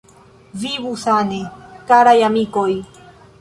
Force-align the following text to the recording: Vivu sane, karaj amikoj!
Vivu 0.61 0.93
sane, 1.01 1.43
karaj 1.93 2.15
amikoj! 2.31 2.69